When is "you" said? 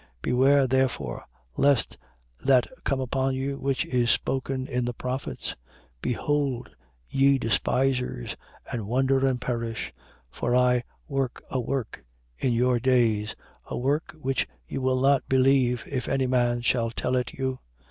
3.35-3.59, 14.67-14.81, 17.33-17.59